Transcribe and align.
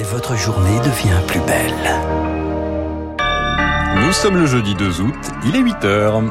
et 0.00 0.02
votre 0.02 0.34
journée 0.34 0.78
devient 0.78 1.20
plus 1.26 1.40
belle. 1.40 1.74
Nous 3.96 4.12
sommes 4.12 4.36
le 4.38 4.46
jeudi 4.46 4.74
2 4.74 5.00
août, 5.02 5.14
il 5.44 5.54
est 5.54 5.60
8 5.60 5.84
heures. 5.84 6.22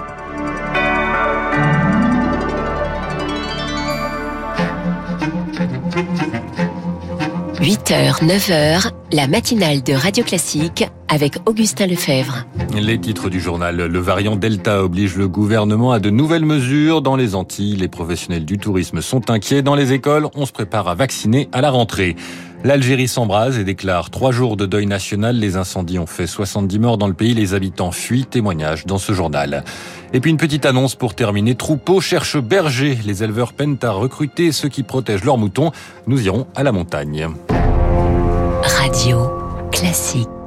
8h, 7.59 8.23
9h, 8.23 8.91
la 9.11 9.27
matinale 9.27 9.83
de 9.83 9.93
Radio 9.93 10.23
Classique 10.23 10.85
avec 11.07 11.35
Augustin 11.45 11.85
Lefebvre. 11.85 12.45
Les 12.81 12.97
titres 12.97 13.29
du 13.29 13.41
journal. 13.41 13.75
Le 13.75 13.99
variant 13.99 14.37
Delta 14.37 14.81
oblige 14.81 15.17
le 15.17 15.27
gouvernement 15.27 15.91
à 15.91 15.99
de 15.99 16.09
nouvelles 16.09 16.45
mesures. 16.45 17.01
Dans 17.01 17.17
les 17.17 17.35
Antilles, 17.35 17.75
les 17.75 17.89
professionnels 17.89 18.45
du 18.45 18.57
tourisme 18.57 19.01
sont 19.01 19.29
inquiets. 19.29 19.61
Dans 19.61 19.75
les 19.75 19.91
écoles, 19.91 20.27
on 20.33 20.45
se 20.45 20.53
prépare 20.53 20.87
à 20.87 20.95
vacciner 20.95 21.49
à 21.51 21.59
la 21.59 21.71
rentrée. 21.71 22.15
L'Algérie 22.63 23.09
s'embrase 23.09 23.59
et 23.59 23.65
déclare 23.65 24.09
trois 24.09 24.31
jours 24.31 24.55
de 24.55 24.65
deuil 24.65 24.85
national. 24.85 25.35
Les 25.35 25.57
incendies 25.57 25.99
ont 25.99 26.07
fait 26.07 26.25
70 26.25 26.79
morts 26.79 26.97
dans 26.97 27.07
le 27.07 27.13
pays. 27.13 27.33
Les 27.33 27.53
habitants 27.53 27.91
fuient. 27.91 28.25
Témoignage 28.25 28.85
dans 28.85 28.97
ce 28.97 29.11
journal. 29.11 29.65
Et 30.13 30.21
puis 30.21 30.31
une 30.31 30.37
petite 30.37 30.65
annonce 30.65 30.95
pour 30.95 31.15
terminer. 31.15 31.55
Troupeau 31.55 31.99
cherche 31.99 32.37
berger. 32.37 32.97
Les 33.05 33.23
éleveurs 33.23 33.53
peinent 33.53 33.77
à 33.81 33.91
recruter 33.91 34.53
ceux 34.53 34.69
qui 34.69 34.83
protègent 34.83 35.25
leurs 35.25 35.37
moutons. 35.37 35.71
Nous 36.07 36.25
irons 36.25 36.47
à 36.55 36.63
la 36.63 36.71
montagne. 36.71 37.27
Radio 38.63 39.29
classique. 39.71 40.38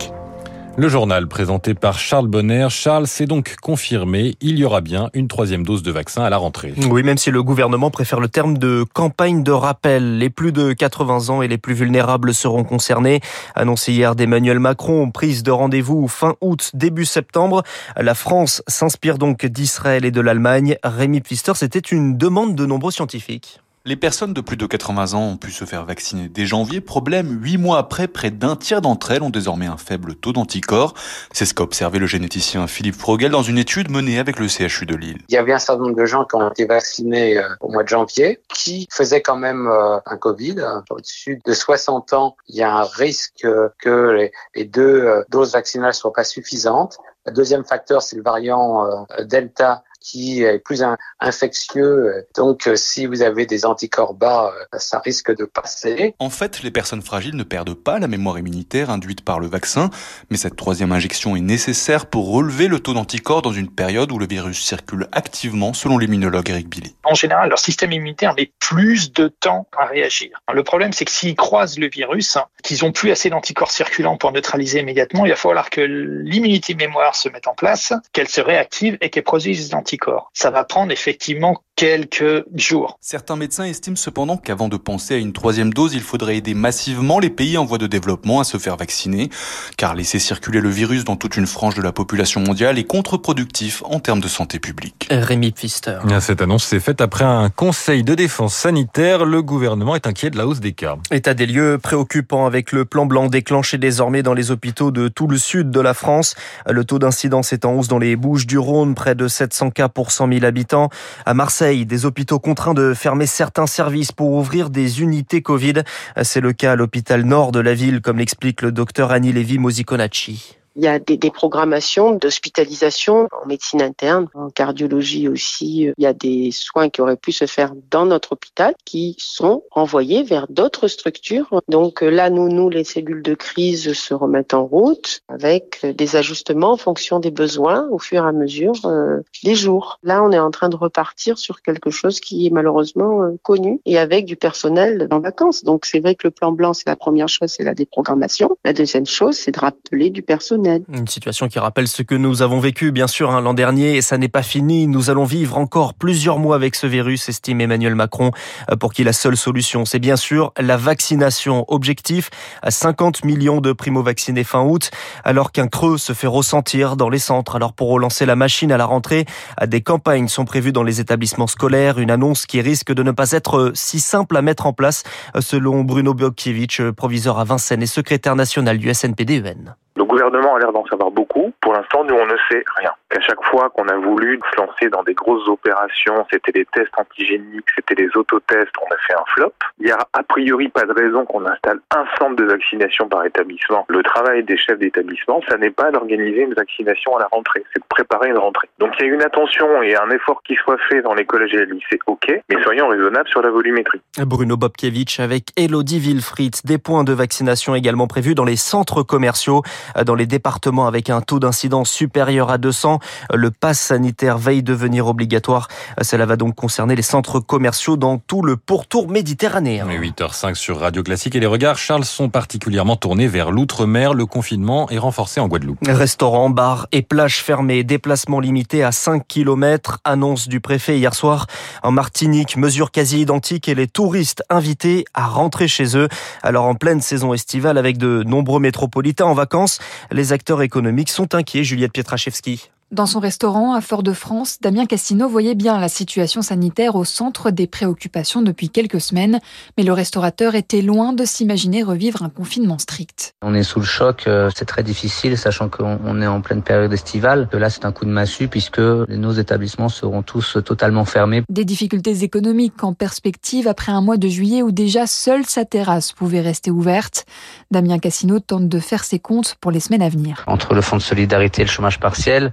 Le 0.78 0.88
journal 0.88 1.28
présenté 1.28 1.74
par 1.74 1.98
Charles 1.98 2.28
Bonner. 2.28 2.68
Charles, 2.70 3.06
c'est 3.06 3.26
donc 3.26 3.56
confirmé, 3.60 4.36
il 4.40 4.58
y 4.58 4.64
aura 4.64 4.80
bien 4.80 5.10
une 5.12 5.28
troisième 5.28 5.64
dose 5.64 5.82
de 5.82 5.90
vaccin 5.90 6.22
à 6.22 6.30
la 6.30 6.38
rentrée. 6.38 6.72
Oui, 6.88 7.02
même 7.02 7.18
si 7.18 7.30
le 7.30 7.42
gouvernement 7.42 7.90
préfère 7.90 8.20
le 8.20 8.28
terme 8.28 8.56
de 8.56 8.84
campagne 8.94 9.42
de 9.42 9.52
rappel. 9.52 10.16
Les 10.16 10.30
plus 10.30 10.50
de 10.50 10.72
80 10.72 11.28
ans 11.28 11.42
et 11.42 11.48
les 11.48 11.58
plus 11.58 11.74
vulnérables 11.74 12.32
seront 12.32 12.64
concernés. 12.64 13.20
Annoncé 13.54 13.92
hier 13.92 14.16
d'Emmanuel 14.16 14.60
Macron, 14.60 15.10
prise 15.10 15.42
de 15.42 15.50
rendez-vous 15.50 16.08
fin 16.08 16.36
août, 16.40 16.70
début 16.72 17.04
septembre. 17.04 17.62
La 17.96 18.14
France 18.14 18.62
s'inspire 18.66 19.18
donc 19.18 19.44
d'Israël 19.44 20.06
et 20.06 20.10
de 20.10 20.20
l'Allemagne. 20.22 20.78
Rémi 20.82 21.20
Pfister, 21.20 21.52
c'était 21.54 21.80
une 21.80 22.16
demande 22.16 22.54
de 22.54 22.64
nombreux 22.64 22.92
scientifiques. 22.92 23.61
Les 23.84 23.96
personnes 23.96 24.32
de 24.32 24.40
plus 24.40 24.56
de 24.56 24.64
80 24.64 25.14
ans 25.14 25.30
ont 25.30 25.36
pu 25.36 25.50
se 25.50 25.64
faire 25.64 25.84
vacciner 25.84 26.28
dès 26.28 26.46
janvier. 26.46 26.80
Problème, 26.80 27.42
huit 27.42 27.58
mois 27.58 27.78
après, 27.78 28.06
près 28.06 28.30
d'un 28.30 28.54
tiers 28.54 28.80
d'entre 28.80 29.10
elles 29.10 29.24
ont 29.24 29.30
désormais 29.30 29.66
un 29.66 29.76
faible 29.76 30.14
taux 30.14 30.32
d'anticorps. 30.32 30.94
C'est 31.32 31.46
ce 31.46 31.52
qu'a 31.52 31.64
observé 31.64 31.98
le 31.98 32.06
généticien 32.06 32.68
Philippe 32.68 32.94
Frogel 32.94 33.32
dans 33.32 33.42
une 33.42 33.58
étude 33.58 33.90
menée 33.90 34.20
avec 34.20 34.38
le 34.38 34.46
CHU 34.46 34.86
de 34.86 34.94
Lille. 34.94 35.18
Il 35.28 35.34
y 35.34 35.36
avait 35.36 35.52
un 35.52 35.58
certain 35.58 35.82
nombre 35.82 35.96
de 35.96 36.04
gens 36.04 36.24
qui 36.24 36.36
ont 36.36 36.48
été 36.48 36.64
vaccinés 36.64 37.38
euh, 37.38 37.48
au 37.60 37.72
mois 37.72 37.82
de 37.82 37.88
janvier, 37.88 38.38
qui 38.54 38.86
faisaient 38.88 39.20
quand 39.20 39.34
même 39.34 39.66
euh, 39.66 39.98
un 40.06 40.16
Covid. 40.16 40.64
Au-dessus 40.88 41.40
de 41.44 41.52
60 41.52 42.12
ans, 42.12 42.36
il 42.46 42.54
y 42.54 42.62
a 42.62 42.72
un 42.72 42.84
risque 42.84 43.48
que 43.80 44.30
les 44.54 44.64
deux 44.64 45.02
euh, 45.02 45.24
doses 45.28 45.54
vaccinales 45.54 45.94
soient 45.94 46.12
pas 46.12 46.22
suffisantes. 46.22 46.98
Le 47.26 47.32
deuxième 47.32 47.64
facteur, 47.64 48.00
c'est 48.00 48.14
le 48.14 48.22
variant 48.22 49.06
Delta 49.24 49.82
qui 50.02 50.42
est 50.42 50.58
plus 50.58 50.84
infectieux. 51.20 52.26
Donc, 52.36 52.66
euh, 52.66 52.76
si 52.76 53.06
vous 53.06 53.22
avez 53.22 53.46
des 53.46 53.64
anticorps 53.64 54.14
bas, 54.14 54.52
euh, 54.74 54.78
ça 54.78 54.98
risque 54.98 55.34
de 55.34 55.44
passer. 55.44 56.14
En 56.18 56.30
fait, 56.30 56.62
les 56.62 56.70
personnes 56.70 57.02
fragiles 57.02 57.36
ne 57.36 57.44
perdent 57.44 57.74
pas 57.74 57.98
la 57.98 58.08
mémoire 58.08 58.38
immunitaire 58.38 58.90
induite 58.90 59.22
par 59.22 59.40
le 59.40 59.46
vaccin, 59.46 59.90
mais 60.30 60.36
cette 60.36 60.56
troisième 60.56 60.92
injection 60.92 61.36
est 61.36 61.40
nécessaire 61.40 62.06
pour 62.06 62.30
relever 62.32 62.68
le 62.68 62.80
taux 62.80 62.94
d'anticorps 62.94 63.42
dans 63.42 63.52
une 63.52 63.70
période 63.70 64.10
où 64.12 64.18
le 64.18 64.26
virus 64.26 64.62
circule 64.62 65.08
activement, 65.12 65.72
selon 65.72 65.98
l'immunologue 65.98 66.50
Eric 66.50 66.68
Billy. 66.68 66.94
En 67.04 67.14
général, 67.14 67.48
leur 67.48 67.58
système 67.58 67.92
immunitaire 67.92 68.34
met 68.34 68.50
plus 68.58 69.12
de 69.12 69.28
temps 69.28 69.66
à 69.76 69.84
réagir. 69.84 70.30
Le 70.52 70.62
problème, 70.62 70.92
c'est 70.92 71.04
que 71.04 71.10
s'ils 71.10 71.36
croisent 71.36 71.78
le 71.78 71.88
virus, 71.88 72.38
qu'ils 72.62 72.84
ont 72.84 72.92
plus 72.92 73.10
assez 73.10 73.30
d'anticorps 73.30 73.70
circulants 73.70 74.16
pour 74.16 74.32
neutraliser 74.32 74.80
immédiatement, 74.80 75.24
il 75.26 75.30
va 75.30 75.36
falloir 75.36 75.70
que 75.70 75.80
l'immunité 75.80 76.74
mémoire 76.74 77.14
se 77.14 77.28
mette 77.28 77.46
en 77.46 77.54
place, 77.54 77.92
qu'elle 78.12 78.28
se 78.28 78.40
réactive 78.40 78.98
et 79.00 79.10
qu'elle 79.10 79.22
produise 79.22 79.68
des 79.68 79.74
anticorps 79.74 79.91
ça 80.32 80.50
va 80.50 80.64
prendre 80.64 80.92
effectivement 80.92 81.62
quelques 81.76 82.44
jours. 82.54 82.98
Certains 83.00 83.36
médecins 83.36 83.64
estiment 83.64 83.96
cependant 83.96 84.36
qu'avant 84.36 84.68
de 84.68 84.76
penser 84.76 85.14
à 85.14 85.16
une 85.16 85.32
troisième 85.32 85.72
dose, 85.72 85.94
il 85.94 86.00
faudrait 86.00 86.36
aider 86.36 86.54
massivement 86.54 87.18
les 87.18 87.30
pays 87.30 87.58
en 87.58 87.64
voie 87.64 87.78
de 87.78 87.86
développement 87.86 88.40
à 88.40 88.44
se 88.44 88.58
faire 88.58 88.76
vacciner, 88.76 89.30
car 89.76 89.94
laisser 89.94 90.18
circuler 90.18 90.60
le 90.60 90.68
virus 90.68 91.04
dans 91.04 91.16
toute 91.16 91.36
une 91.36 91.46
frange 91.46 91.74
de 91.74 91.82
la 91.82 91.92
population 91.92 92.40
mondiale 92.40 92.78
est 92.78 92.84
contre-productif 92.84 93.82
en 93.86 94.00
termes 94.00 94.20
de 94.20 94.28
santé 94.28 94.58
publique. 94.58 95.08
Rémi 95.10 95.50
Pfister. 95.50 95.98
Cette 96.20 96.42
annonce 96.42 96.64
s'est 96.64 96.80
faite 96.80 97.00
après 97.00 97.24
un 97.24 97.48
conseil 97.50 98.04
de 98.04 98.14
défense 98.14 98.54
sanitaire. 98.54 99.24
Le 99.24 99.42
gouvernement 99.42 99.96
est 99.96 100.06
inquiet 100.06 100.30
de 100.30 100.36
la 100.36 100.46
hausse 100.46 100.60
des 100.60 100.72
cas. 100.72 100.96
État 101.10 101.34
des 101.34 101.46
lieux 101.46 101.78
préoccupant 101.82 102.46
avec 102.46 102.72
le 102.72 102.84
plan 102.84 103.06
blanc 103.06 103.26
déclenché 103.26 103.78
désormais 103.78 104.22
dans 104.22 104.34
les 104.34 104.50
hôpitaux 104.50 104.90
de 104.90 105.08
tout 105.08 105.26
le 105.26 105.38
sud 105.38 105.70
de 105.70 105.80
la 105.80 105.94
France. 105.94 106.34
Le 106.68 106.84
taux 106.84 106.98
d'incidence 106.98 107.52
est 107.52 107.64
en 107.64 107.74
hausse 107.74 107.88
dans 107.88 107.98
les 107.98 108.14
Bouches 108.14 108.46
du 108.46 108.58
Rhône, 108.58 108.94
près 108.94 109.14
de 109.14 109.26
700 109.26 109.70
pour 109.88 110.12
100 110.12 110.32
000 110.32 110.44
habitants. 110.44 110.88
À 111.26 111.34
Marseille, 111.34 111.86
des 111.86 112.06
hôpitaux 112.06 112.38
contraints 112.38 112.74
de 112.74 112.94
fermer 112.94 113.26
certains 113.26 113.66
services 113.66 114.12
pour 114.12 114.32
ouvrir 114.32 114.70
des 114.70 115.02
unités 115.02 115.42
Covid. 115.42 115.82
C'est 116.22 116.40
le 116.40 116.52
cas 116.52 116.72
à 116.72 116.76
l'hôpital 116.76 117.24
nord 117.24 117.52
de 117.52 117.60
la 117.60 117.74
ville, 117.74 118.00
comme 118.00 118.18
l'explique 118.18 118.62
le 118.62 118.72
docteur 118.72 119.10
Annie 119.10 119.32
Lévy-Mosiconacci. 119.32 120.61
Il 120.76 120.82
y 120.82 120.88
a 120.88 120.98
des, 120.98 121.16
des 121.16 121.30
programmations 121.30 122.14
d'hospitalisation 122.14 123.28
en 123.30 123.46
médecine 123.46 123.82
interne, 123.82 124.28
en 124.34 124.50
cardiologie 124.50 125.28
aussi. 125.28 125.90
Il 125.96 126.02
y 126.02 126.06
a 126.06 126.12
des 126.12 126.50
soins 126.52 126.88
qui 126.88 127.00
auraient 127.00 127.16
pu 127.16 127.32
se 127.32 127.46
faire 127.46 127.72
dans 127.90 128.06
notre 128.06 128.32
hôpital 128.32 128.74
qui 128.84 129.16
sont 129.18 129.64
envoyés 129.70 130.22
vers 130.22 130.46
d'autres 130.48 130.88
structures. 130.88 131.60
Donc 131.68 132.00
là, 132.00 132.30
nous, 132.30 132.48
nous, 132.48 132.70
les 132.70 132.84
cellules 132.84 133.22
de 133.22 133.34
crise 133.34 133.92
se 133.92 134.14
remettent 134.14 134.54
en 134.54 134.64
route 134.64 135.20
avec 135.28 135.84
des 135.84 136.16
ajustements 136.16 136.72
en 136.72 136.76
fonction 136.76 137.20
des 137.20 137.30
besoins 137.30 137.88
au 137.90 137.98
fur 137.98 138.24
et 138.24 138.28
à 138.28 138.32
mesure 138.32 138.74
euh, 138.84 139.20
des 139.44 139.54
jours. 139.54 139.98
Là, 140.02 140.22
on 140.22 140.32
est 140.32 140.38
en 140.38 140.50
train 140.50 140.68
de 140.68 140.76
repartir 140.76 141.38
sur 141.38 141.62
quelque 141.62 141.90
chose 141.90 142.20
qui 142.20 142.46
est 142.46 142.50
malheureusement 142.50 143.22
euh, 143.22 143.36
connu 143.42 143.80
et 143.84 143.98
avec 143.98 144.24
du 144.24 144.36
personnel 144.36 145.08
en 145.10 145.20
vacances. 145.20 145.64
Donc 145.64 145.86
c'est 145.86 146.00
vrai 146.00 146.14
que 146.14 146.26
le 146.26 146.30
plan 146.30 146.52
blanc, 146.52 146.72
c'est 146.72 146.88
la 146.88 146.96
première 146.96 147.28
chose, 147.28 147.50
c'est 147.50 147.64
la 147.64 147.74
déprogrammation. 147.74 148.56
La 148.64 148.72
deuxième 148.72 149.06
chose, 149.06 149.36
c'est 149.36 149.52
de 149.52 149.60
rappeler 149.60 150.10
du 150.10 150.22
personnel 150.22 150.61
une 150.66 151.08
situation 151.08 151.48
qui 151.48 151.58
rappelle 151.58 151.88
ce 151.88 152.02
que 152.02 152.14
nous 152.14 152.42
avons 152.42 152.60
vécu, 152.60 152.92
bien 152.92 153.06
sûr, 153.06 153.30
hein, 153.30 153.40
l'an 153.40 153.54
dernier, 153.54 153.96
et 153.96 154.02
ça 154.02 154.18
n'est 154.18 154.28
pas 154.28 154.42
fini. 154.42 154.86
Nous 154.86 155.10
allons 155.10 155.24
vivre 155.24 155.58
encore 155.58 155.94
plusieurs 155.94 156.38
mois 156.38 156.56
avec 156.56 156.74
ce 156.74 156.86
virus, 156.86 157.28
estime 157.28 157.60
Emmanuel 157.60 157.94
Macron, 157.94 158.30
euh, 158.70 158.76
pour 158.76 158.92
qui 158.92 159.04
la 159.04 159.12
seule 159.12 159.36
solution, 159.36 159.84
c'est 159.84 159.98
bien 159.98 160.16
sûr 160.16 160.52
la 160.58 160.76
vaccination. 160.76 161.64
Objectif, 161.68 162.30
50 162.66 163.24
millions 163.24 163.60
de 163.60 163.72
primo-vaccinés 163.72 164.44
fin 164.44 164.62
août, 164.62 164.90
alors 165.24 165.52
qu'un 165.52 165.68
creux 165.68 165.98
se 165.98 166.12
fait 166.12 166.26
ressentir 166.26 166.96
dans 166.96 167.08
les 167.08 167.18
centres. 167.18 167.56
Alors 167.56 167.72
pour 167.72 167.88
relancer 167.90 168.26
la 168.26 168.36
machine 168.36 168.72
à 168.72 168.76
la 168.76 168.86
rentrée, 168.86 169.26
des 169.66 169.80
campagnes 169.80 170.28
sont 170.28 170.44
prévues 170.44 170.72
dans 170.72 170.82
les 170.82 171.00
établissements 171.00 171.46
scolaires, 171.46 171.98
une 171.98 172.10
annonce 172.10 172.46
qui 172.46 172.60
risque 172.60 172.92
de 172.92 173.02
ne 173.02 173.10
pas 173.10 173.32
être 173.32 173.72
si 173.74 174.00
simple 174.00 174.36
à 174.36 174.42
mettre 174.42 174.66
en 174.66 174.72
place, 174.72 175.02
euh, 175.36 175.40
selon 175.40 175.84
Bruno 175.84 176.14
Biokiewicz, 176.14 176.80
euh, 176.80 176.92
proviseur 176.92 177.38
à 177.38 177.44
Vincennes 177.44 177.82
et 177.82 177.86
secrétaire 177.86 178.36
national 178.36 178.78
du 178.78 178.92
SNPDEN. 178.92 179.74
Le 179.94 180.04
gouvernement 180.04 180.54
a 180.54 180.58
l'air 180.58 180.72
d'en 180.72 180.86
savoir 180.86 181.10
beaucoup. 181.10 181.52
Pour 181.60 181.74
l'instant, 181.74 182.04
nous, 182.04 182.14
on 182.14 182.26
ne 182.26 182.36
sait 182.50 182.64
rien. 182.76 182.90
À 183.14 183.20
chaque 183.20 183.42
fois 183.44 183.70
qu'on 183.70 183.86
a 183.88 183.96
voulu 183.96 184.40
se 184.52 184.60
lancer 184.60 184.88
dans 184.88 185.02
des 185.02 185.14
grosses 185.14 185.46
opérations, 185.48 186.26
c'était 186.32 186.52
des 186.52 186.66
tests 186.72 186.92
antigéniques, 186.96 187.66
c'était 187.74 187.94
des 187.94 188.08
autotests, 188.14 188.72
on 188.80 188.94
a 188.94 188.96
fait 189.06 189.14
un 189.14 189.24
flop. 189.34 189.52
Il 189.78 189.86
n'y 189.86 189.92
a 189.92 189.98
a 190.14 190.22
priori 190.22 190.68
pas 190.68 190.84
de 190.84 190.92
raison 190.92 191.26
qu'on 191.26 191.44
installe 191.46 191.80
un 191.94 192.04
centre 192.18 192.36
de 192.36 192.44
vaccination 192.44 193.08
par 193.08 193.24
établissement. 193.26 193.84
Le 193.88 194.02
travail 194.02 194.42
des 194.44 194.56
chefs 194.56 194.78
d'établissement, 194.78 195.40
ça 195.48 195.58
n'est 195.58 195.70
pas 195.70 195.90
d'organiser 195.90 196.40
une 196.40 196.54
vaccination 196.54 197.16
à 197.16 197.20
la 197.20 197.28
rentrée, 197.30 197.62
c'est 197.72 197.80
de 197.80 197.86
préparer 197.88 198.30
une 198.30 198.38
rentrée. 198.38 198.68
Donc 198.78 198.92
il 198.98 199.06
y 199.06 199.10
a 199.10 199.12
une 199.12 199.22
attention 199.22 199.82
et 199.82 199.94
un 199.96 200.10
effort 200.10 200.42
qui 200.42 200.54
soit 200.56 200.78
fait 200.88 201.02
dans 201.02 201.14
les 201.14 201.26
collèges 201.26 201.52
et 201.54 201.66
les 201.66 201.66
lycées, 201.66 201.98
ok, 202.06 202.40
mais 202.48 202.62
soyons 202.62 202.88
raisonnables 202.88 203.28
sur 203.28 203.42
la 203.42 203.50
volumétrie. 203.50 204.00
Bruno 204.20 204.56
Bobkevich 204.56 205.20
avec 205.20 205.48
Elodie 205.56 205.98
Wilfried. 205.98 206.54
Des 206.64 206.78
points 206.78 207.04
de 207.04 207.12
vaccination 207.12 207.74
également 207.74 208.06
prévus 208.06 208.34
dans 208.34 208.44
les 208.44 208.56
centres 208.56 209.02
commerciaux, 209.02 209.62
dans 210.04 210.14
les 210.14 210.26
départements 210.26 210.86
avec 210.86 211.10
un 211.10 211.20
taux 211.20 211.38
d'incidence 211.38 211.90
supérieur 211.90 212.50
à 212.50 212.58
200. 212.58 212.98
Le 213.34 213.50
pass 213.50 213.78
sanitaire 213.78 214.38
veille 214.38 214.62
devenir 214.62 215.06
obligatoire. 215.06 215.68
Cela 216.00 216.26
va 216.26 216.36
donc 216.36 216.54
concerner 216.54 216.94
les 216.94 217.02
centres 217.02 217.40
commerciaux 217.40 217.96
dans 217.96 218.18
tout 218.18 218.42
le 218.42 218.56
pourtour 218.56 219.08
méditerranéen. 219.08 219.86
8h05 219.86 220.54
sur 220.54 220.80
Radio 220.80 221.02
Classique 221.02 221.34
et 221.34 221.40
les 221.40 221.46
regards, 221.46 221.78
Charles, 221.78 222.04
sont 222.04 222.28
particulièrement 222.28 222.96
tournés 222.96 223.28
vers 223.28 223.50
l'outre-mer. 223.50 224.14
Le 224.14 224.26
confinement 224.26 224.88
est 224.90 224.98
renforcé 224.98 225.40
en 225.40 225.48
Guadeloupe. 225.48 225.78
Restaurants, 225.86 226.50
bars 226.50 226.86
et 226.92 227.02
plages 227.02 227.42
fermées, 227.42 227.84
déplacements 227.84 228.40
limités 228.40 228.82
à 228.82 228.92
5 228.92 229.26
km, 229.26 229.98
annonce 230.04 230.48
du 230.48 230.60
préfet 230.60 230.98
hier 230.98 231.14
soir. 231.14 231.46
En 231.82 231.92
Martinique, 231.92 232.56
mesures 232.56 232.90
quasi 232.90 233.20
identiques 233.20 233.68
et 233.68 233.74
les 233.74 233.88
touristes 233.88 234.42
invités 234.50 235.04
à 235.14 235.26
rentrer 235.26 235.68
chez 235.68 235.96
eux. 235.96 236.08
Alors 236.42 236.64
en 236.64 236.74
pleine 236.74 237.00
saison 237.00 237.34
estivale 237.34 237.78
avec 237.78 237.98
de 237.98 238.22
nombreux 238.24 238.60
métropolitains 238.60 239.26
en 239.26 239.34
vacances, 239.34 239.71
les 240.10 240.32
acteurs 240.32 240.62
économiques 240.62 241.10
sont 241.10 241.34
inquiets, 241.34 241.64
Juliette 241.64 241.92
Pietraszewski. 241.92 242.70
Dans 242.92 243.06
son 243.06 243.20
restaurant 243.20 243.72
à 243.72 243.80
Fort-de-France, 243.80 244.58
Damien 244.60 244.84
Cassino 244.84 245.26
voyait 245.26 245.54
bien 245.54 245.80
la 245.80 245.88
situation 245.88 246.42
sanitaire 246.42 246.94
au 246.94 247.06
centre 247.06 247.50
des 247.50 247.66
préoccupations 247.66 248.42
depuis 248.42 248.68
quelques 248.68 249.00
semaines, 249.00 249.40
mais 249.78 249.82
le 249.82 249.94
restaurateur 249.94 250.54
était 250.54 250.82
loin 250.82 251.14
de 251.14 251.24
s'imaginer 251.24 251.82
revivre 251.82 252.22
un 252.22 252.28
confinement 252.28 252.76
strict. 252.76 253.32
On 253.40 253.54
est 253.54 253.62
sous 253.62 253.78
le 253.78 253.86
choc, 253.86 254.24
euh, 254.26 254.50
c'est 254.54 254.66
très 254.66 254.82
difficile, 254.82 255.38
sachant 255.38 255.70
qu'on 255.70 256.20
est 256.20 256.26
en 256.26 256.42
pleine 256.42 256.60
période 256.60 256.92
estivale. 256.92 257.48
Là, 257.54 257.70
c'est 257.70 257.86
un 257.86 257.92
coup 257.92 258.04
de 258.04 258.10
massue 258.10 258.48
puisque 258.48 258.78
nos 258.78 259.32
établissements 259.32 259.88
seront 259.88 260.20
tous 260.20 260.58
totalement 260.62 261.06
fermés. 261.06 261.44
Des 261.48 261.64
difficultés 261.64 262.22
économiques 262.24 262.84
en 262.84 262.92
perspective 262.92 263.68
après 263.68 263.92
un 263.92 264.02
mois 264.02 264.18
de 264.18 264.28
juillet 264.28 264.60
où 264.60 264.70
déjà 264.70 265.06
seule 265.06 265.46
sa 265.46 265.64
terrasse 265.64 266.12
pouvait 266.12 266.42
rester 266.42 266.70
ouverte. 266.70 267.24
Damien 267.70 267.98
Cassino 267.98 268.38
tente 268.38 268.68
de 268.68 268.78
faire 268.80 269.04
ses 269.04 269.18
comptes 269.18 269.56
pour 269.62 269.70
les 269.70 269.80
semaines 269.80 270.02
à 270.02 270.10
venir. 270.10 270.44
Entre 270.46 270.74
le 270.74 270.82
fonds 270.82 270.98
de 270.98 271.02
solidarité 271.02 271.62
et 271.62 271.64
le 271.64 271.70
chômage 271.70 271.98
partiel, 271.98 272.52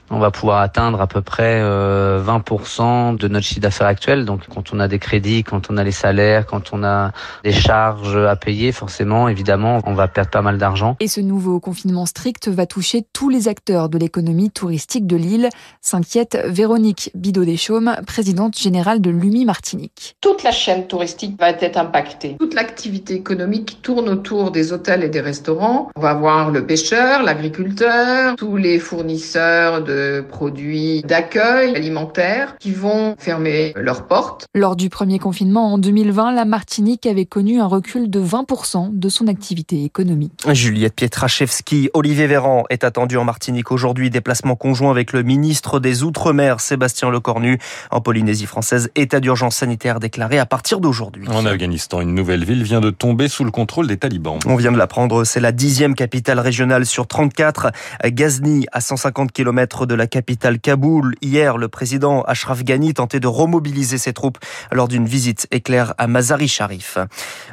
on 0.11 0.19
va 0.19 0.29
pouvoir 0.29 0.61
atteindre 0.61 1.01
à 1.01 1.07
peu 1.07 1.21
près 1.21 1.61
20% 1.61 1.63
euh, 1.63 3.17
de 3.17 3.27
notre 3.27 3.45
chiffre 3.45 3.61
d'affaires 3.61 3.87
actuel. 3.87 4.25
Donc 4.25 4.41
quand 4.53 4.73
on 4.73 4.79
a 4.79 4.87
des 4.87 4.99
crédits, 4.99 5.43
quand 5.43 5.71
on 5.71 5.77
a 5.77 5.83
les 5.83 5.91
salaires, 5.91 6.45
quand 6.45 6.73
on 6.73 6.83
a 6.83 7.11
des 7.43 7.53
charges 7.53 8.17
à 8.17 8.35
payer, 8.35 8.71
forcément, 8.71 9.29
évidemment, 9.29 9.79
on 9.85 9.93
va 9.93 10.07
perdre 10.07 10.29
pas 10.29 10.41
mal 10.41 10.57
d'argent. 10.57 10.97
Et 10.99 11.07
ce 11.07 11.21
nouveau 11.21 11.59
confinement 11.59 12.05
strict 12.05 12.49
va 12.49 12.65
toucher 12.65 13.05
tous 13.13 13.29
les 13.29 13.47
acteurs 13.47 13.89
de 13.89 13.97
l'économie 13.97 14.51
touristique 14.51 15.07
de 15.07 15.15
l'île, 15.15 15.49
s'inquiète 15.79 16.37
Véronique 16.45 17.11
Bidot-Deschaumes, 17.15 17.95
présidente 18.05 18.59
générale 18.59 19.01
de 19.01 19.09
l'UMI 19.09 19.45
Martinique. 19.45 20.17
Toute 20.19 20.43
la 20.43 20.51
chaîne 20.51 20.87
touristique 20.87 21.39
va 21.39 21.49
être 21.49 21.77
impactée. 21.77 22.35
Toute 22.39 22.53
l'activité 22.53 23.13
économique 23.13 23.81
tourne 23.81 24.09
autour 24.09 24.51
des 24.51 24.73
hôtels 24.73 25.03
et 25.03 25.09
des 25.09 25.21
restaurants. 25.21 25.89
On 25.95 26.01
va 26.01 26.09
avoir 26.09 26.51
le 26.51 26.65
pêcheur, 26.65 27.23
l'agriculteur, 27.23 28.35
tous 28.35 28.57
les 28.57 28.79
fournisseurs 28.79 29.83
de 29.83 30.00
produits 30.29 31.01
d'accueil 31.01 31.75
alimentaire 31.75 32.55
qui 32.59 32.71
vont 32.71 33.15
fermer 33.17 33.73
leurs 33.75 34.07
portes. 34.07 34.45
Lors 34.53 34.75
du 34.75 34.89
premier 34.89 35.19
confinement 35.19 35.73
en 35.73 35.77
2020, 35.77 36.33
la 36.33 36.45
Martinique 36.45 37.05
avait 37.05 37.25
connu 37.25 37.59
un 37.59 37.67
recul 37.67 38.09
de 38.09 38.21
20% 38.21 38.97
de 38.97 39.09
son 39.09 39.27
activité 39.27 39.83
économique. 39.83 40.43
Juliette 40.51 40.95
Pietraszewski, 40.95 41.89
Olivier 41.93 42.27
Véran 42.27 42.63
est 42.69 42.83
attendu 42.83 43.17
en 43.17 43.23
Martinique 43.23 43.71
aujourd'hui. 43.71 44.09
Déplacement 44.09 44.55
conjoint 44.55 44.91
avec 44.91 45.13
le 45.13 45.23
ministre 45.23 45.79
des 45.79 46.03
Outre-mer, 46.03 46.59
Sébastien 46.59 47.09
Lecornu. 47.09 47.59
En 47.91 48.01
Polynésie 48.01 48.45
française, 48.45 48.89
état 48.95 49.19
d'urgence 49.19 49.55
sanitaire 49.57 49.99
déclaré 49.99 50.39
à 50.39 50.45
partir 50.45 50.79
d'aujourd'hui. 50.79 51.27
En 51.29 51.45
Afghanistan, 51.45 52.01
une 52.01 52.13
nouvelle 52.13 52.43
ville 52.43 52.63
vient 52.63 52.81
de 52.81 52.89
tomber 52.89 53.27
sous 53.27 53.43
le 53.43 53.51
contrôle 53.51 53.87
des 53.87 53.97
talibans. 53.97 54.39
On 54.45 54.55
vient 54.55 54.71
de 54.71 54.77
l'apprendre, 54.77 55.23
c'est 55.23 55.39
la 55.39 55.51
dixième 55.51 55.95
capitale 55.95 56.39
régionale 56.39 56.85
sur 56.85 57.07
34. 57.07 57.71
Ghazni, 58.05 58.65
à 58.71 58.81
150 58.81 59.31
km 59.31 59.85
de 59.85 59.90
la 59.93 60.07
capitale 60.07 60.59
Kaboul. 60.59 61.15
Hier, 61.21 61.57
le 61.57 61.67
président 61.67 62.21
Ashraf 62.23 62.63
Ghani 62.63 62.93
tentait 62.93 63.19
de 63.19 63.27
remobiliser 63.27 63.97
ses 63.97 64.13
troupes 64.13 64.37
lors 64.71 64.87
d'une 64.87 65.05
visite 65.05 65.47
éclair 65.51 65.93
à 65.97 66.07
Mazari 66.07 66.47
Sharif. 66.47 66.97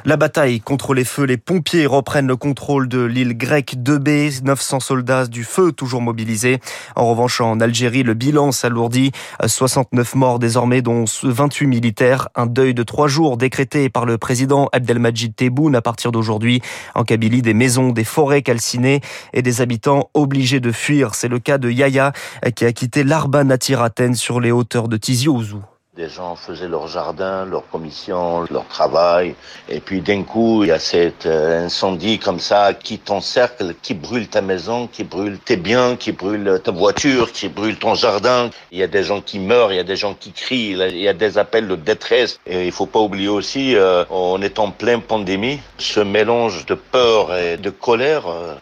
La 0.05 0.17
bataille 0.17 0.61
contre 0.61 0.93
les 0.93 1.03
feux, 1.03 1.23
les 1.23 1.37
pompiers 1.37 1.85
reprennent 1.85 2.27
le 2.27 2.35
contrôle 2.35 2.87
de 2.87 3.01
l'île 3.01 3.37
grecque 3.37 3.75
2B, 3.77 4.43
900 4.43 4.79
soldats 4.79 5.27
du 5.27 5.43
feu 5.43 5.71
toujours 5.71 6.01
mobilisés. 6.01 6.59
En 6.95 7.09
revanche, 7.09 7.41
en 7.41 7.59
Algérie, 7.59 8.03
le 8.03 8.13
bilan 8.13 8.51
s'alourdit. 8.51 9.11
69 9.45 10.15
morts 10.15 10.39
désormais, 10.39 10.81
dont 10.81 11.05
28 11.23 11.67
militaires. 11.67 12.29
Un 12.35 12.45
deuil 12.45 12.73
de 12.73 12.83
trois 12.83 13.07
jours 13.07 13.37
décrété 13.37 13.89
par 13.89 14.05
le 14.05 14.17
président 14.17 14.69
Abdelmajid 14.71 15.35
Tebboune 15.35 15.75
à 15.75 15.81
partir 15.81 16.11
d'aujourd'hui. 16.11 16.61
En 16.95 17.03
Kabylie, 17.03 17.41
des 17.41 17.53
maisons, 17.53 17.91
des 17.91 18.03
forêts 18.03 18.41
calcinées 18.41 19.01
et 19.33 19.41
des 19.41 19.61
habitants 19.61 20.09
obligés 20.13 20.59
de 20.59 20.71
fuir. 20.71 21.15
C'est 21.15 21.27
le 21.27 21.39
cas 21.39 21.57
de 21.57 21.69
Yaya, 21.69 22.13
qui 22.55 22.65
a 22.65 22.71
quitté 22.71 23.03
l'Arba 23.03 23.43
Natiraten 23.43 24.15
sur 24.15 24.39
les 24.39 24.51
hauteurs 24.51 24.87
de 24.87 24.97
Tizi 24.97 25.27
Ouzou. 25.27 25.63
Des 25.99 26.07
gens 26.07 26.37
faisaient 26.37 26.69
leur 26.69 26.87
jardin, 26.87 27.43
leur 27.43 27.67
commission, 27.67 28.45
leur 28.49 28.65
travail. 28.67 29.35
Et 29.67 29.81
puis 29.81 29.99
d'un 29.99 30.23
coup, 30.23 30.63
il 30.63 30.67
y 30.67 30.71
a 30.71 30.79
cet 30.79 31.25
euh, 31.25 31.65
incendie 31.65 32.19
comme 32.19 32.39
ça 32.39 32.73
qui 32.73 32.99
t'encercle, 32.99 33.75
qui 33.81 33.95
brûle 33.95 34.29
ta 34.29 34.41
maison, 34.41 34.87
qui 34.87 35.03
brûle 35.03 35.37
tes 35.39 35.57
biens, 35.57 35.97
qui 35.97 36.13
brûle 36.13 36.61
ta 36.63 36.71
voiture, 36.71 37.33
qui 37.33 37.49
brûle 37.49 37.77
ton 37.77 37.95
jardin. 37.95 38.49
Il 38.71 38.77
y 38.77 38.83
a 38.83 38.87
des 38.87 39.03
gens 39.03 39.19
qui 39.19 39.39
meurent, 39.39 39.73
il 39.73 39.75
y 39.75 39.79
a 39.79 39.83
des 39.83 39.97
gens 39.97 40.13
qui 40.13 40.31
crient, 40.31 40.71
il 40.71 40.99
y 40.99 41.07
a 41.09 41.13
des 41.13 41.37
appels 41.37 41.67
de 41.67 41.75
détresse. 41.75 42.39
Et 42.47 42.65
il 42.65 42.71
faut 42.71 42.85
pas 42.85 43.01
oublier 43.01 43.27
aussi, 43.27 43.75
euh, 43.75 44.05
on 44.09 44.41
est 44.41 44.57
en 44.57 44.71
pleine 44.71 45.01
pandémie. 45.01 45.59
Ce 45.79 45.99
mélange 45.99 46.65
de 46.65 46.75
peur 46.75 47.35
et 47.35 47.57
de 47.57 47.71
colère, 47.71 48.27
euh, 48.27 48.55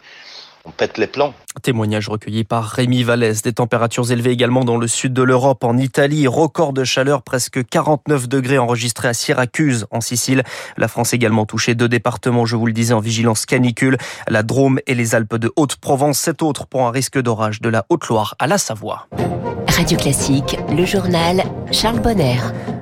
on 0.67 0.71
pète 0.71 0.97
les 0.97 1.07
plans. 1.07 1.33
Témoignage 1.63 2.09
recueilli 2.09 2.43
par 2.43 2.65
Rémi 2.65 3.03
Vallès. 3.03 3.41
Des 3.41 3.53
températures 3.53 4.11
élevées 4.11 4.31
également 4.31 4.63
dans 4.63 4.77
le 4.77 4.87
sud 4.87 5.13
de 5.13 5.23
l'Europe, 5.23 5.63
en 5.63 5.77
Italie. 5.77 6.27
Record 6.27 6.73
de 6.73 6.83
chaleur, 6.83 7.23
presque 7.23 7.65
49 7.65 8.27
degrés 8.27 8.57
enregistrés 8.57 9.07
à 9.07 9.13
Syracuse, 9.13 9.87
en 9.91 10.01
Sicile. 10.01 10.43
La 10.77 10.87
France 10.87 11.13
également 11.13 11.45
touchée 11.45 11.73
deux 11.73 11.89
départements, 11.89 12.45
je 12.45 12.55
vous 12.55 12.65
le 12.65 12.73
disais, 12.73 12.93
en 12.93 12.99
vigilance 12.99 13.45
canicule. 13.45 13.97
La 14.27 14.43
Drôme 14.43 14.79
et 14.85 14.93
les 14.93 15.15
Alpes 15.15 15.35
de 15.35 15.51
Haute-Provence. 15.55 16.19
Sept 16.19 16.41
autres 16.41 16.67
pour 16.67 16.85
un 16.85 16.91
risque 16.91 17.19
d'orage 17.19 17.61
de 17.61 17.69
la 17.69 17.85
Haute-Loire 17.89 18.35
à 18.39 18.47
la 18.47 18.57
Savoie. 18.57 19.07
Radio 19.67 19.97
Classique, 19.97 20.57
le 20.75 20.85
journal 20.85 21.43
Charles 21.71 21.99
Bonner. 21.99 22.37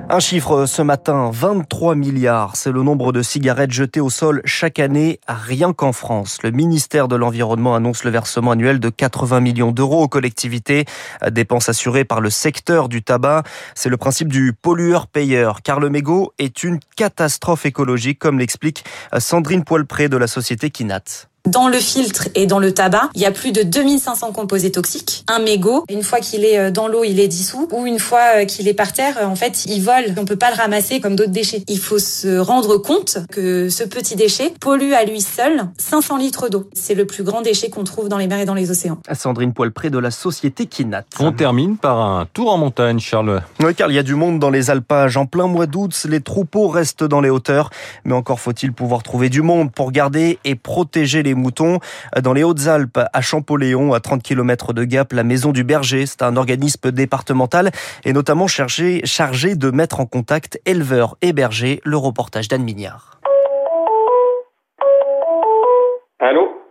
Un 0.08 0.20
chiffre 0.20 0.66
ce 0.66 0.82
matin, 0.82 1.30
23 1.32 1.96
milliards. 1.96 2.54
C'est 2.54 2.70
le 2.70 2.84
nombre 2.84 3.10
de 3.10 3.22
cigarettes 3.22 3.72
jetées 3.72 4.00
au 4.00 4.08
sol 4.08 4.40
chaque 4.44 4.78
année, 4.78 5.18
rien 5.26 5.72
qu'en 5.72 5.92
France. 5.92 6.38
Le 6.44 6.52
ministère 6.52 7.08
de 7.08 7.16
l'Environnement 7.16 7.74
annonce 7.74 8.04
le 8.04 8.12
versement 8.12 8.52
annuel 8.52 8.78
de 8.78 8.88
80 8.88 9.40
millions 9.40 9.72
d'euros 9.72 10.04
aux 10.04 10.08
collectivités. 10.08 10.84
Dépenses 11.32 11.68
assurées 11.68 12.04
par 12.04 12.20
le 12.20 12.30
secteur 12.30 12.88
du 12.88 13.02
tabac. 13.02 13.42
C'est 13.74 13.88
le 13.88 13.96
principe 13.96 14.28
du 14.28 14.52
pollueur-payeur, 14.52 15.62
car 15.62 15.80
le 15.80 15.90
mégot 15.90 16.32
est 16.38 16.62
une 16.62 16.78
catastrophe 16.94 17.66
écologique, 17.66 18.20
comme 18.20 18.38
l'explique 18.38 18.84
Sandrine 19.18 19.64
Poilpré 19.64 20.08
de 20.08 20.16
la 20.16 20.28
société 20.28 20.70
Kinat. 20.70 21.26
Dans 21.46 21.68
le 21.68 21.78
filtre 21.78 22.28
et 22.34 22.46
dans 22.46 22.58
le 22.58 22.74
tabac, 22.74 23.08
il 23.14 23.20
y 23.20 23.24
a 23.24 23.30
plus 23.30 23.52
de 23.52 23.62
2500 23.62 24.32
composés 24.32 24.72
toxiques. 24.72 25.24
Un 25.28 25.38
mégot, 25.38 25.84
une 25.88 26.02
fois 26.02 26.18
qu'il 26.18 26.44
est 26.44 26.58
euh, 26.58 26.70
dans 26.72 26.88
l'eau, 26.88 27.04
il 27.04 27.20
est 27.20 27.28
dissous, 27.28 27.68
ou 27.70 27.86
une 27.86 28.00
fois 28.00 28.38
euh, 28.38 28.44
qu'il 28.46 28.66
est 28.66 28.74
par 28.74 28.92
terre, 28.92 29.16
euh, 29.20 29.26
en 29.26 29.36
fait, 29.36 29.64
il 29.66 29.80
vole. 29.80 30.14
On 30.16 30.24
peut 30.24 30.36
pas 30.36 30.50
le 30.50 30.56
ramasser 30.56 30.98
comme 30.98 31.14
d'autres 31.14 31.30
déchets. 31.30 31.62
Il 31.68 31.78
faut 31.78 32.00
se 32.00 32.38
rendre 32.38 32.78
compte 32.78 33.18
que 33.30 33.68
ce 33.68 33.84
petit 33.84 34.16
déchet 34.16 34.54
pollue 34.60 34.92
à 34.92 35.04
lui 35.04 35.20
seul 35.20 35.68
500 35.78 36.16
litres 36.16 36.48
d'eau. 36.48 36.68
C'est 36.72 36.94
le 36.94 37.06
plus 37.06 37.22
grand 37.22 37.42
déchet 37.42 37.70
qu'on 37.70 37.84
trouve 37.84 38.08
dans 38.08 38.18
les 38.18 38.26
mers 38.26 38.40
et 38.40 38.44
dans 38.44 38.54
les 38.54 38.72
océans. 38.72 38.98
Sandrine 39.14 39.52
Poilpré 39.52 39.88
de 39.88 39.98
la 39.98 40.10
société 40.10 40.66
Kinat. 40.66 41.04
On 41.20 41.30
termine 41.30 41.76
par 41.76 42.00
un 42.00 42.26
tour 42.26 42.52
en 42.52 42.58
montagne, 42.58 42.98
Charles. 42.98 43.40
Oui, 43.60 43.72
car 43.76 43.92
il 43.92 43.94
y 43.94 44.00
a 44.00 44.02
du 44.02 44.16
monde 44.16 44.40
dans 44.40 44.50
les 44.50 44.70
alpages. 44.70 45.16
En 45.16 45.26
plein 45.26 45.46
mois 45.46 45.66
d'août, 45.66 46.06
les 46.08 46.20
troupeaux 46.20 46.66
restent 46.66 47.04
dans 47.04 47.20
les 47.20 47.30
hauteurs. 47.30 47.70
Mais 48.04 48.14
encore 48.14 48.40
faut-il 48.40 48.72
pouvoir 48.72 49.04
trouver 49.04 49.28
du 49.28 49.42
monde 49.42 49.70
pour 49.70 49.92
garder 49.92 50.40
et 50.44 50.56
protéger 50.56 51.22
les 51.22 51.35
moutons. 51.36 51.78
Dans 52.20 52.32
les 52.32 52.42
Hautes-Alpes, 52.42 52.98
à 53.12 53.20
Champoléon, 53.20 53.92
à 53.92 54.00
30 54.00 54.22
km 54.22 54.72
de 54.72 54.84
Gap, 54.84 55.12
la 55.12 55.22
Maison 55.22 55.52
du 55.52 55.64
Berger, 55.64 56.06
c'est 56.06 56.22
un 56.22 56.36
organisme 56.36 56.90
départemental 56.90 57.70
et 58.04 58.12
notamment 58.12 58.46
chargé, 58.46 59.00
chargé 59.04 59.54
de 59.54 59.70
mettre 59.70 60.00
en 60.00 60.06
contact 60.06 60.60
éleveurs 60.66 61.16
et 61.22 61.32
bergers. 61.32 61.80
Le 61.84 61.96
reportage 61.96 62.48
d'Anne 62.48 62.64
Mignard. 62.64 63.20
Allô? 66.18 66.65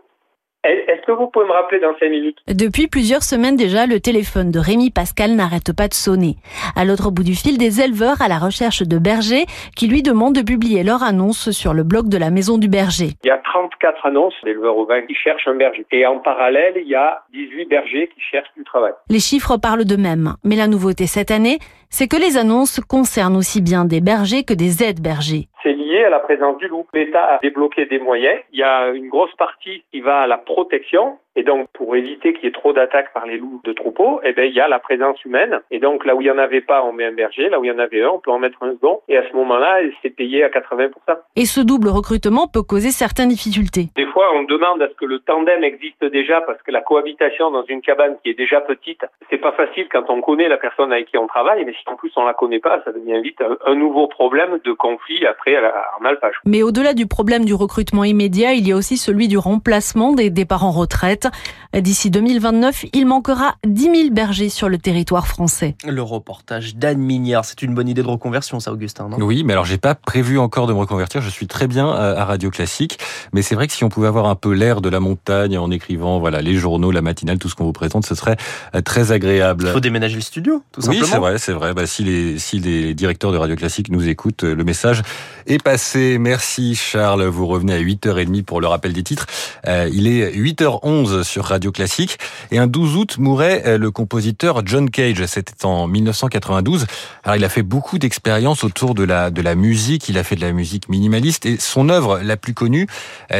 Est-ce 0.65 1.05
que 1.05 1.11
vous 1.11 1.27
pouvez 1.27 1.45
me 1.45 1.51
rappeler 1.51 1.79
dans 1.79 1.95
5 1.99 2.09
minutes? 2.09 2.37
Depuis 2.47 2.87
plusieurs 2.87 3.23
semaines 3.23 3.55
déjà, 3.55 3.85
le 3.85 3.99
téléphone 3.99 4.51
de 4.51 4.59
Rémi 4.59 4.91
Pascal 4.91 5.31
n'arrête 5.35 5.75
pas 5.75 5.87
de 5.87 5.93
sonner. 5.93 6.35
À 6.75 6.85
l'autre 6.85 7.11
bout 7.11 7.23
du 7.23 7.35
fil, 7.35 7.57
des 7.57 7.81
éleveurs 7.81 8.21
à 8.21 8.27
la 8.27 8.37
recherche 8.37 8.81
de 8.83 8.97
bergers 8.97 9.45
qui 9.75 9.87
lui 9.87 10.01
demandent 10.01 10.35
de 10.35 10.41
publier 10.41 10.83
leur 10.83 11.03
annonce 11.03 11.51
sur 11.51 11.73
le 11.73 11.83
blog 11.83 12.09
de 12.09 12.17
la 12.17 12.29
Maison 12.29 12.57
du 12.57 12.67
Berger. 12.67 13.09
Il 13.23 13.27
y 13.27 13.31
a 13.31 13.37
34 13.37 14.05
annonces 14.05 14.33
d'éleveurs 14.43 14.77
au 14.77 14.85
vin 14.85 15.01
qui 15.01 15.15
cherchent 15.15 15.47
un 15.47 15.55
berger. 15.55 15.85
Et 15.91 16.05
en 16.05 16.19
parallèle, 16.19 16.73
il 16.77 16.87
y 16.87 16.95
a 16.95 17.23
18 17.33 17.65
bergers 17.65 18.09
qui 18.13 18.21
cherchent 18.21 18.53
du 18.57 18.63
travail. 18.63 18.93
Les 19.09 19.19
chiffres 19.19 19.57
parlent 19.57 19.85
d'eux-mêmes. 19.85 20.35
Mais 20.43 20.55
la 20.55 20.67
nouveauté 20.67 21.07
cette 21.07 21.31
année, 21.31 21.59
c'est 21.89 22.07
que 22.07 22.17
les 22.17 22.37
annonces 22.37 22.79
concernent 22.79 23.37
aussi 23.37 23.61
bien 23.61 23.85
des 23.85 24.01
bergers 24.01 24.43
que 24.43 24.53
des 24.53 24.83
aides 24.83 25.01
bergers 25.01 25.47
c'est 25.65 25.73
à 26.03 26.09
la 26.09 26.19
présence 26.19 26.57
du 26.57 26.67
loup. 26.67 26.85
L'État 26.93 27.25
a 27.25 27.39
débloqué 27.39 27.85
des 27.85 27.99
moyens. 27.99 28.39
Il 28.51 28.59
y 28.59 28.63
a 28.63 28.89
une 28.89 29.09
grosse 29.09 29.35
partie 29.35 29.83
qui 29.91 30.01
va 30.01 30.21
à 30.21 30.27
la 30.27 30.37
protection. 30.37 31.17
Et 31.35 31.43
donc, 31.43 31.67
pour 31.73 31.95
éviter 31.95 32.33
qu'il 32.33 32.45
y 32.45 32.47
ait 32.47 32.51
trop 32.51 32.73
d'attaques 32.73 33.13
par 33.13 33.25
les 33.25 33.37
loups 33.37 33.61
de 33.63 33.73
troupeau, 33.73 34.21
eh 34.23 34.33
ben, 34.33 34.45
il 34.45 34.53
y 34.53 34.59
a 34.59 34.67
la 34.67 34.79
présence 34.79 35.23
humaine. 35.25 35.59
Et 35.71 35.79
donc, 35.79 36.05
là 36.05 36.15
où 36.15 36.21
il 36.21 36.25
n'y 36.25 36.31
en 36.31 36.37
avait 36.37 36.61
pas, 36.61 36.83
on 36.83 36.93
met 36.93 37.05
un 37.05 37.11
berger. 37.11 37.49
Là 37.49 37.59
où 37.59 37.65
il 37.65 37.67
y 37.67 37.71
en 37.71 37.79
avait 37.79 38.01
un, 38.01 38.09
on 38.09 38.19
peut 38.19 38.31
en 38.31 38.39
mettre 38.39 38.61
un 38.63 38.71
second. 38.71 39.01
Et 39.07 39.17
à 39.17 39.29
ce 39.29 39.35
moment-là, 39.35 39.79
c'est 40.01 40.09
payé 40.09 40.43
à 40.43 40.49
80%. 40.49 40.91
Et 41.35 41.45
ce 41.45 41.59
double 41.59 41.89
recrutement 41.89 42.47
peut 42.47 42.63
causer 42.63 42.91
certaines 42.91 43.29
difficultés. 43.29 43.87
Des 43.95 44.05
fois, 44.07 44.31
on 44.35 44.43
demande 44.43 44.81
à 44.81 44.87
ce 44.87 44.93
que 44.93 45.05
le 45.05 45.19
tandem 45.19 45.63
existe 45.63 46.03
déjà 46.05 46.41
parce 46.41 46.61
que 46.61 46.71
la 46.71 46.81
cohabitation 46.81 47.51
dans 47.51 47.65
une 47.65 47.81
cabane 47.81 48.15
qui 48.23 48.29
est 48.29 48.37
déjà 48.37 48.61
petite, 48.61 49.05
c'est 49.29 49.37
pas 49.37 49.51
facile 49.51 49.87
quand 49.91 50.09
on 50.09 50.21
connaît 50.21 50.47
la 50.47 50.57
personne 50.57 50.91
avec 50.93 51.07
qui 51.07 51.17
on 51.17 51.27
travaille. 51.27 51.65
Mais 51.65 51.73
si 51.73 51.83
en 51.87 51.95
plus 51.95 52.11
on 52.15 52.25
la 52.25 52.33
connaît 52.33 52.59
pas, 52.59 52.81
ça 52.85 52.91
devient 52.91 53.21
vite 53.21 53.41
un, 53.65 53.75
nouveau 53.75 54.07
problème 54.07 54.59
de 54.63 54.71
conflit 54.71 55.25
après 55.25 55.57
en 55.99 56.05
alpage. 56.05 56.35
Mais 56.45 56.63
au-delà 56.63 56.93
du 56.93 57.07
problème 57.07 57.43
du 57.43 57.53
recrutement 57.53 58.03
immédiat, 58.05 58.53
il 58.53 58.67
y 58.67 58.71
a 58.71 58.75
aussi 58.75 58.97
celui 58.97 59.27
du 59.27 59.37
remplacement 59.37 60.13
des 60.13 60.29
départs 60.29 60.63
en 60.63 60.71
retraite. 60.71 61.24
D'ici 61.73 62.09
2029, 62.09 62.85
il 62.93 63.05
manquera 63.05 63.55
10 63.65 63.83
000 63.83 63.95
bergers 64.11 64.49
sur 64.49 64.69
le 64.69 64.77
territoire 64.77 65.27
français. 65.27 65.75
Le 65.85 66.01
reportage 66.01 66.75
d'Anne 66.75 66.99
Mignard, 66.99 67.43
c'est 67.43 67.61
une 67.61 67.73
bonne 67.73 67.89
idée 67.89 68.01
de 68.01 68.07
reconversion, 68.07 68.59
ça, 68.59 68.71
Augustin, 68.71 69.09
non? 69.09 69.17
Oui, 69.19 69.43
mais 69.43 69.53
alors 69.53 69.65
j'ai 69.65 69.77
pas 69.77 69.95
prévu 69.95 70.39
encore 70.39 70.67
de 70.67 70.73
me 70.73 70.79
reconvertir. 70.79 71.21
Je 71.21 71.29
suis 71.29 71.47
très 71.47 71.67
bien 71.67 71.89
euh, 71.89 72.17
à 72.17 72.25
Radio 72.25 72.49
Classique, 72.49 72.97
mais 73.33 73.41
c'est 73.41 73.55
vrai 73.55 73.67
que 73.67 73.73
si 73.73 73.83
on 73.83 73.89
pouvait 73.89 74.07
avoir 74.07 74.27
un 74.27 74.35
peu 74.35 74.53
l'air 74.53 74.81
de 74.81 74.89
la 74.89 74.99
montagne 74.99 75.57
en 75.57 75.69
écrivant, 75.71 76.19
voilà, 76.19 76.41
les 76.41 76.55
journaux, 76.55 76.91
la 76.91 77.01
matinale, 77.01 77.39
tout 77.39 77.49
ce 77.49 77.55
qu'on 77.55 77.65
vous 77.65 77.73
présente, 77.73 78.05
ce 78.05 78.15
serait 78.15 78.37
euh, 78.73 78.81
très 78.81 79.11
agréable. 79.11 79.65
Il 79.67 79.73
faut 79.73 79.79
déménager 79.79 80.15
le 80.15 80.21
studio, 80.21 80.63
tout 80.71 80.81
oui, 80.87 80.99
simplement. 80.99 81.03
Oui, 81.03 81.09
c'est 81.09 81.19
vrai, 81.19 81.37
c'est 81.37 81.53
vrai. 81.53 81.73
Bah, 81.73 81.85
si 81.87 82.03
les 82.03 82.39
si 82.39 82.59
les 82.59 82.93
directeurs 82.93 83.31
de 83.31 83.37
Radio 83.37 83.55
Classique 83.55 83.89
nous 83.89 84.07
écoutent, 84.07 84.43
le 84.43 84.63
message 84.63 85.01
est 85.47 85.61
passé. 85.61 86.17
Merci 86.19 86.75
Charles. 86.75 87.25
Vous 87.25 87.47
revenez 87.47 87.73
à 87.73 87.79
8h30 87.79 88.43
pour 88.43 88.61
le 88.61 88.67
rappel 88.67 88.93
des 88.93 89.03
titres. 89.03 89.27
Euh, 89.67 89.89
il 89.91 90.07
est 90.07 90.31
8h11 90.31 91.14
sur 91.23 91.45
Radio 91.45 91.71
Classique 91.71 92.17
et 92.51 92.57
un 92.57 92.67
12 92.67 92.95
août 92.95 93.17
mourait 93.17 93.77
le 93.77 93.91
compositeur 93.91 94.61
John 94.65 94.89
Cage. 94.89 95.25
C'était 95.25 95.65
en 95.65 95.87
1992. 95.87 96.85
Alors 97.23 97.35
il 97.35 97.43
a 97.43 97.49
fait 97.49 97.63
beaucoup 97.63 97.97
d'expériences 97.99 98.63
autour 98.63 98.95
de 98.95 99.03
la 99.03 99.31
de 99.31 99.41
la 99.41 99.55
musique. 99.55 100.09
Il 100.09 100.17
a 100.17 100.23
fait 100.23 100.35
de 100.35 100.41
la 100.41 100.51
musique 100.51 100.89
minimaliste 100.89 101.45
et 101.45 101.57
son 101.59 101.89
œuvre 101.89 102.19
la 102.21 102.37
plus 102.37 102.53
connue 102.53 102.87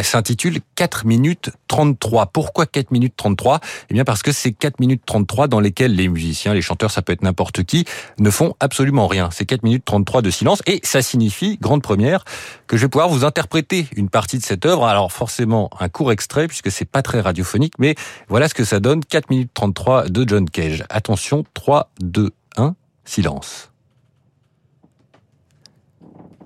s'intitule 0.02 0.60
4 0.76 1.06
minutes 1.06 1.52
33. 1.68 2.28
Pourquoi 2.28 2.66
4 2.66 2.92
minutes 2.92 3.14
33 3.18 3.60
Eh 3.90 3.94
bien 3.94 4.04
parce 4.04 4.24
que 4.24 4.32
c'est 4.32 4.52
4 4.52 4.80
minutes 4.80 5.02
33 5.06 5.48
dans 5.48 5.60
lesquelles 5.60 5.96
les 5.96 6.08
musiciens, 6.08 6.54
les 6.54 6.62
chanteurs, 6.62 6.92
ça 6.92 7.02
peut 7.02 7.14
être 7.14 7.22
n'importe 7.22 7.64
qui, 7.64 7.86
ne 8.20 8.30
font 8.30 8.56
absolument 8.60 9.08
rien. 9.08 9.30
C'est 9.32 9.46
4 9.46 9.64
minutes 9.64 9.84
33 9.86 10.22
de 10.22 10.30
silence 10.30 10.62
et 10.68 10.80
ça 10.84 11.02
signifie, 11.02 11.58
grande 11.62 11.82
première, 11.82 12.24
que 12.68 12.78
je 12.78 12.84
vais 12.84 12.90
pouvoir 12.90 13.10
vous 13.10 13.26
interpréter 13.26 13.88
une 13.96 14.10
partie 14.10 14.38
de 14.38 14.44
cette 14.44 14.66
œuvre. 14.66 14.86
Alors 14.86 15.12
forcément 15.12 15.70
un 15.80 15.90
court 15.90 16.12
extrait 16.12 16.48
puisque 16.48 16.72
c'est 16.72 16.86
pas 16.86 17.02
très 17.02 17.22
radiophonique, 17.22 17.65
mais 17.80 17.96
voilà 18.28 18.48
ce 18.48 18.54
que 18.54 18.64
ça 18.64 18.80
donne 18.80 19.04
4 19.04 19.30
minutes 19.30 19.52
33 19.54 20.06
de 20.10 20.28
John 20.28 20.50
Cage. 20.50 20.84
Attention, 20.90 21.44
3, 21.54 21.92
2, 22.00 22.32
1, 22.58 22.76
silence. 23.04 23.72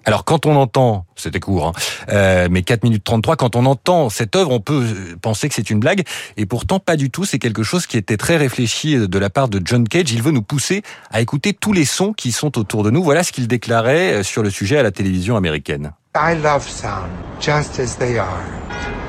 Alors 0.06 0.24
quand 0.24 0.46
on 0.46 0.56
entend, 0.56 1.06
c'était 1.16 1.40
court, 1.40 1.68
hein, 1.68 1.74
euh, 2.10 2.48
mais 2.50 2.64
4 2.64 2.84
minutes 2.84 3.04
33, 3.04 3.36
quand 3.36 3.56
on 3.56 3.66
entend 3.66 4.10
cette 4.10 4.36
œuvre, 4.36 4.52
on 4.52 4.60
peut 4.60 4.84
penser 5.22 5.50
que 5.50 5.56
c'est 5.56 5.70
une 5.70 5.80
blague, 5.80 6.04
et 6.38 6.46
pourtant 6.46 6.80
pas 6.80 6.96
du 6.96 7.12
tout, 7.12 7.26
c'est 7.26 7.38
quelque 7.38 7.64
chose 7.64 7.86
qui 7.86 7.98
était 7.98 8.18
très 8.18 8.38
réfléchi 8.38 8.96
de 8.96 9.20
la 9.20 9.30
part 9.30 9.50
de 9.50 9.62
John 9.64 9.88
Cage. 9.88 10.12
Il 10.12 10.24
veut 10.24 10.32
nous 10.32 10.42
pousser 10.42 10.82
à 11.12 11.22
écouter 11.22 11.54
tous 11.54 11.74
les 11.74 11.86
sons 11.86 12.14
qui 12.14 12.32
sont 12.32 12.58
autour 12.58 12.84
de 12.84 12.90
nous. 12.90 13.04
Voilà 13.04 13.24
ce 13.24 13.32
qu'il 13.32 13.48
déclarait 13.48 14.24
sur 14.24 14.42
le 14.42 14.50
sujet 14.50 14.78
à 14.78 14.84
la 14.84 14.92
télévision 14.92 15.36
américaine. 15.36 15.92
I 16.16 16.34
love 16.34 16.63
sound 16.63 17.12
just 17.39 17.78
as 17.80 17.96
they 17.98 18.18
are, 18.18 18.44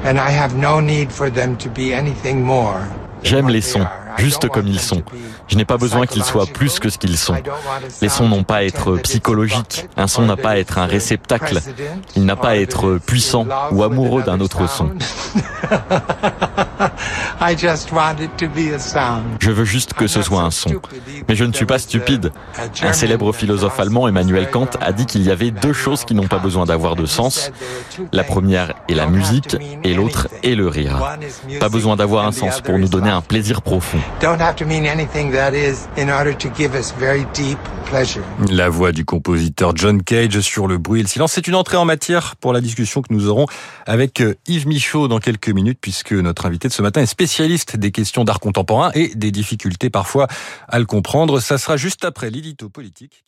and 0.04 0.19
I 0.19 0.28
have 0.28 0.54
no 0.54 0.80
need 0.80 1.11
for 1.11 1.30
them 1.30 1.57
to 1.57 1.71
be 1.71 1.95
anything 1.95 2.42
more. 2.45 2.78
J'aime 3.23 3.49
les 3.49 3.62
sons, 3.62 3.87
juste 4.19 4.50
comme 4.50 4.66
ils 4.66 4.80
sont. 4.80 5.02
Je 5.49 5.57
n'ai 5.57 5.64
pas 5.64 5.78
besoin 5.78 6.04
qu'ils 6.04 6.25
soient 6.25 6.45
plus 6.45 6.78
que 6.78 6.90
ce 6.90 6.99
qu'ils 6.99 7.16
sont. 7.16 7.37
Les 8.02 8.11
sons 8.11 8.28
n'ont 8.28 8.42
pas 8.45 8.57
à 8.57 8.64
être 8.64 8.99
psychologiques. 8.99 9.88
Un 9.97 10.09
son 10.09 10.26
n'a 10.26 10.37
pas 10.37 10.50
à 10.50 10.59
être 10.59 10.76
un 10.76 10.85
réceptacle. 10.85 11.61
Il 12.16 12.26
n'a 12.26 12.37
pas 12.37 12.50
à 12.50 12.57
être 12.57 12.99
puissant 12.99 13.47
ou 13.73 13.83
amoureux 13.83 14.23
d'un 14.23 14.40
autre 14.40 14.69
son. 14.69 14.90
Je 19.40 19.50
veux 19.50 19.64
juste 19.64 19.94
que 19.94 20.06
ce 20.06 20.20
soit 20.20 20.42
un 20.42 20.50
son. 20.50 20.70
Mais 21.26 21.35
je 21.35 21.44
ne 21.44 21.54
suis 21.54 21.64
pas 21.64 21.78
stupide. 21.78 22.32
Un 22.82 22.92
célèbre 22.92 23.32
philosophe 23.32 23.80
allemand, 23.80 24.06
Emmanuel 24.06 24.50
Kant, 24.50 24.68
a 24.78 24.92
dit 24.92 25.06
qu'il 25.06 25.23
y 25.23 25.30
avait 25.30 25.50
deux 25.50 25.73
choses 25.73 26.04
qui 26.04 26.14
n'ont 26.14 26.28
pas 26.28 26.38
besoin 26.38 26.66
d'avoir 26.66 26.97
de 26.97 27.06
sens. 27.06 27.50
La 28.12 28.25
première 28.25 28.75
est 28.90 28.94
la 28.94 29.06
musique 29.06 29.56
et 29.85 29.94
l'autre 29.94 30.28
est 30.42 30.54
le 30.54 30.68
rire. 30.68 31.16
Pas 31.61 31.70
besoin 31.70 31.97
d'avoir 31.97 32.26
un 32.26 32.32
sens 32.32 32.61
pour 32.61 32.78
nous 32.78 32.88
donner 32.88 33.11
un 33.11 33.23
plaisir 33.23 33.62
profond. 33.62 33.99
La 38.50 38.68
voix 38.68 38.92
du 38.92 39.06
compositeur 39.06 39.75
John 39.75 40.02
Cage 40.02 40.40
sur 40.40 40.68
le 40.68 40.76
bruit 40.76 41.00
et 41.00 41.02
le 41.04 41.09
silence, 41.09 41.32
c'est 41.32 41.49
une 41.49 41.54
entrée 41.54 41.78
en 41.78 41.87
matière 41.87 42.37
pour 42.37 42.52
la 42.52 42.61
discussion 42.61 43.00
que 43.00 43.12
nous 43.12 43.28
aurons 43.28 43.47
avec 43.87 44.23
Yves 44.47 44.68
Michaud 44.68 45.09
dans 45.09 45.18
quelques 45.20 45.49
minutes, 45.49 45.78
puisque 45.80 46.12
notre 46.12 46.44
invité 46.44 46.68
de 46.68 46.73
ce 46.75 46.82
matin 46.82 47.00
est 47.00 47.06
spécialiste 47.06 47.29
des 47.76 47.92
questions 47.92 48.25
d'art 48.25 48.40
contemporain 48.40 48.90
et 48.94 49.14
des 49.14 49.30
difficultés 49.30 49.90
parfois 49.90 50.26
à 50.68 50.78
le 50.78 50.87
comprendre. 50.87 51.40
Ça 51.40 51.58
sera 51.58 51.76
juste 51.76 52.04
après 52.04 52.30
l'édito 52.30 52.68
politique. 52.68 53.25